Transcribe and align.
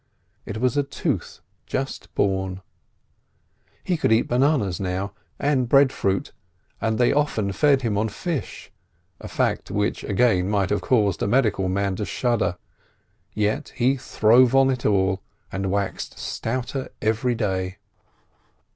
It 0.47 0.57
was 0.57 0.75
a 0.77 0.81
tooth 0.81 1.41
just 1.67 2.11
born. 2.15 2.61
He 3.83 3.97
could 3.97 4.11
eat 4.11 4.27
bananas 4.27 4.79
now, 4.79 5.13
and 5.37 5.69
breadfruit, 5.69 6.31
and 6.81 6.97
they 6.97 7.13
often 7.13 7.51
fed 7.51 7.83
him 7.83 7.99
on 7.99 8.09
fish—a 8.09 9.27
fact 9.27 9.69
which 9.69 10.03
again 10.03 10.49
might 10.49 10.71
have 10.71 10.81
caused 10.81 11.21
a 11.21 11.27
medical 11.27 11.69
man 11.69 11.97
to 11.97 12.05
shudder; 12.05 12.57
yet 13.35 13.73
he 13.75 13.95
throve 13.95 14.55
on 14.55 14.71
it 14.71 14.87
all, 14.87 15.21
and 15.51 15.69
waxed 15.69 16.17
stouter 16.17 16.89
every 17.03 17.35
day. 17.35 17.77